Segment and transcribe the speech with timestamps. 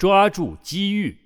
[0.00, 1.18] 抓住机遇。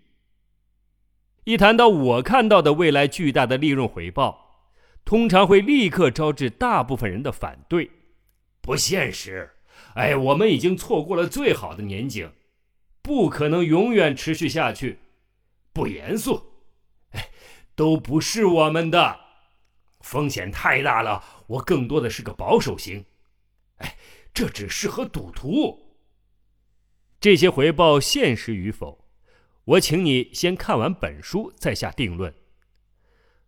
[1.44, 4.66] 一谈到我看到的未来巨大的利润回报，
[5.04, 7.88] 通常会立刻招致大部分人的反对，
[8.60, 9.48] 不现实。
[9.94, 12.32] 哎，我们已经错过了最好的年景，
[13.00, 14.98] 不可能永远持续下去，
[15.72, 16.42] 不严肃。
[17.10, 17.28] 哎，
[17.76, 19.20] 都不是我们的，
[20.00, 21.22] 风险太大了。
[21.46, 23.04] 我更多的是个保守型。
[23.76, 23.96] 哎，
[24.34, 25.83] 这只适合赌徒。
[27.24, 29.06] 这些回报现实与否，
[29.64, 32.34] 我请你先看完本书再下定论。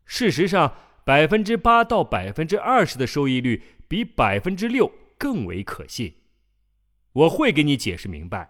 [0.07, 0.75] 事实上，
[1.05, 6.15] 百分之八到百分之二十的收益率比百分之六更为可信。
[7.13, 8.49] 我会给你解释明白。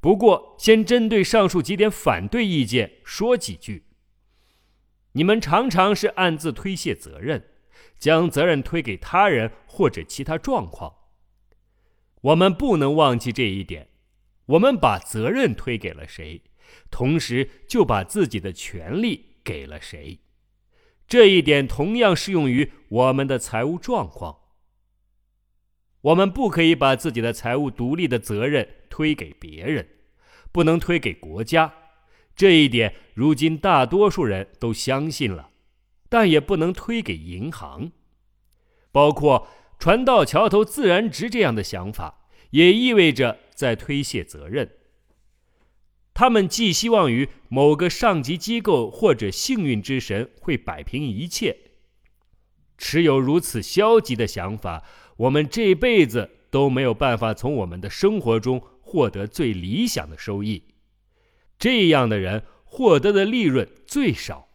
[0.00, 3.86] 不过，先针对上述几点反对意见说几句。
[5.10, 7.48] 你们常常是暗自推卸责任，
[7.98, 10.94] 将责任推给他人或者其他状况。
[12.20, 13.88] 我们不能忘记这一点。
[14.48, 16.42] 我们把责任推给了谁，
[16.90, 20.18] 同时就把自己的权利给了谁。
[21.06, 24.40] 这一点同样适用于我们的财务状况。
[26.02, 29.88] 我们不可以把自己的财务独立的责任推给别人，
[30.52, 31.74] 不能推给国家。
[32.36, 35.50] 这一点如今大多数人都相信了，
[36.08, 37.90] 但也不能推给银行，
[38.92, 44.70] 包括船到桥头自然直这样的想法，也意味着在推卸责任。
[46.14, 51.56] 他们寄希望于某个上级机构或者幸运之神会摆平一切。
[52.76, 54.84] 持有如此消极的想法。
[55.16, 60.62] 我们这辈子都没有办法从我们的生活中获得最理想的收益，
[61.58, 64.50] 这样的人获得的利润最少，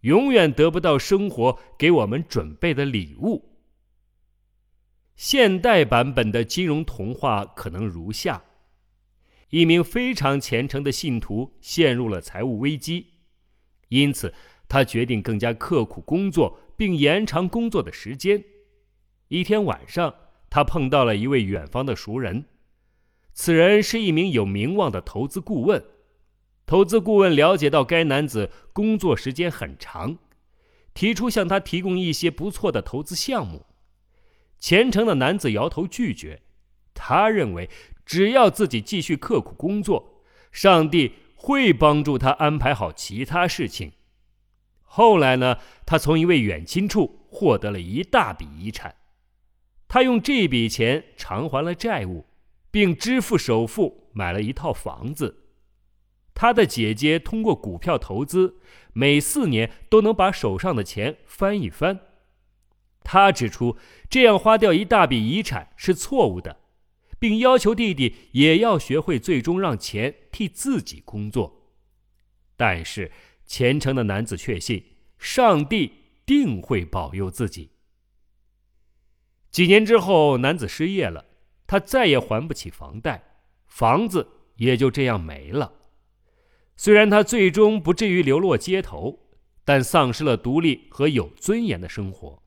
[0.00, 3.47] 永远得不到生活给我们准备的礼物。
[5.18, 8.40] 现代版本的金融童话可能如下：
[9.50, 13.14] 一名非常虔诚的信徒陷入了财务危机，
[13.88, 14.32] 因此
[14.68, 18.44] 他决定更加刻苦工作，并延长工作的时间。
[19.26, 20.14] 一天晚上，
[20.48, 22.44] 他碰到了一位远方的熟人。
[23.34, 25.84] 此人是一名有名望的投资顾问。
[26.64, 30.18] 投资顾问了解到该男子工作时间很长，
[30.94, 33.66] 提出向他提供一些不错的投资项目。
[34.58, 36.42] 虔诚的男子摇头拒绝。
[36.94, 37.70] 他认为，
[38.04, 43.92] 只要自己继续刻苦工作，上帝会帮助他安排好其他事情。
[44.82, 45.58] 后来呢？
[45.86, 48.94] 他从一位远亲处获得了一大笔遗产。
[49.86, 52.26] 他用这笔钱偿还了债务，
[52.70, 55.44] 并支付首付买了一套房子。
[56.34, 58.56] 他的姐姐通过股票投资，
[58.92, 62.00] 每四年都能把手上的钱翻一番。
[63.10, 63.74] 他指出，
[64.10, 66.58] 这样花掉一大笔遗产是错误的，
[67.18, 71.72] 并要求弟弟也要学会最终让钱替自己工作。
[72.54, 73.10] 但是，
[73.46, 74.84] 虔诚的男子确信，
[75.18, 75.90] 上帝
[76.26, 77.70] 定会保佑自己。
[79.50, 81.24] 几年之后，男子失业了，
[81.66, 85.72] 他再也还不起房贷，房子也就这样没了。
[86.76, 89.30] 虽然他最终不至于流落街头，
[89.64, 92.42] 但丧失了独立和有尊严的生活。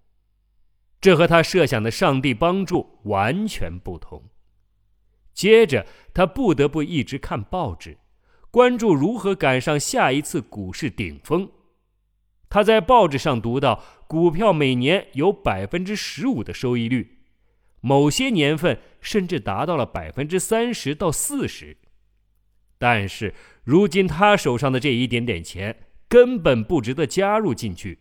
[1.02, 4.30] 这和他设想的上帝帮助完全不同。
[5.34, 7.98] 接着，他不得不一直看报纸，
[8.52, 11.50] 关注如何赶上下一次股市顶峰。
[12.48, 17.20] 他在报纸上读到，股票每年有百分之十五的收益率，
[17.80, 21.78] 某些年份甚至达到了百分之三十到四十。
[22.78, 28.00] 但是如今他手上的这一点点钱根本不值得加入进去。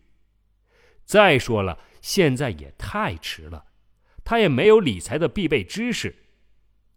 [1.05, 3.65] 再说了，现在也太迟了，
[4.23, 6.15] 他也没有理财的必备知识。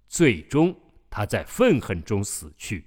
[0.09, 0.75] 最终，
[1.11, 2.87] 他在愤恨中死去。